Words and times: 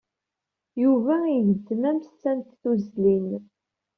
Yuba 0.81 1.15
igezzem 1.37 1.83
amessa 1.89 2.31
s 2.47 2.49
tuzzlin. 2.61 3.29